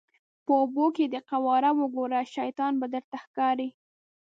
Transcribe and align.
په 0.45 0.51
اوبو 0.61 0.85
کې 0.95 1.05
دې 1.13 1.19
قواره 1.29 1.71
وګوره 1.79 2.21
شیطان 2.35 2.73
به 2.79 2.87
درته 2.93 3.17
ښکاري. 3.23 3.69